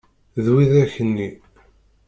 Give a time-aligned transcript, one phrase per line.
[0.43, 1.29] D widak-nni.